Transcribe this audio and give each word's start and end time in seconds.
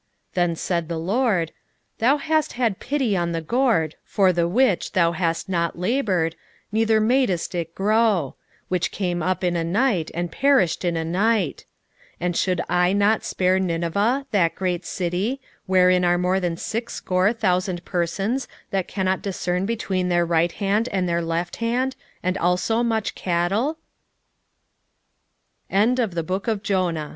4:10 0.33 0.33
Then 0.33 0.55
said 0.55 0.89
the 0.89 0.97
LORD, 0.97 1.51
Thou 1.99 2.17
hast 2.17 2.53
had 2.53 2.79
pity 2.79 3.15
on 3.15 3.33
the 3.33 3.39
gourd, 3.41 3.97
for 4.03 4.33
the 4.33 4.47
which 4.47 4.93
thou 4.93 5.11
hast 5.11 5.47
not 5.47 5.77
laboured, 5.77 6.35
neither 6.71 6.99
madest 6.99 7.53
it 7.53 7.75
grow; 7.75 8.35
which 8.67 8.89
came 8.89 9.21
up 9.21 9.43
in 9.43 9.55
a 9.55 9.63
night, 9.63 10.09
and 10.15 10.31
perished 10.31 10.83
in 10.83 10.97
a 10.97 11.05
night: 11.05 11.65
4:11 12.13 12.15
And 12.21 12.35
should 12.35 12.61
not 12.67 12.99
I 12.99 13.19
spare 13.21 13.59
Nineveh, 13.59 14.25
that 14.31 14.55
great 14.55 14.85
city, 14.87 15.39
wherein 15.67 16.03
are 16.03 16.17
more 16.17 16.39
then 16.39 16.55
sixscore 16.57 17.31
thousand 17.37 17.85
persons 17.85 18.47
that 18.71 18.87
cannot 18.87 19.21
discern 19.21 19.67
between 19.67 20.09
their 20.09 20.25
right 20.25 20.53
hand 20.53 20.89
and 20.91 21.07
their 21.07 21.21
left 21.21 21.57
hand; 21.57 21.95
and 22.23 22.39
also 22.39 22.81
much 22.81 23.13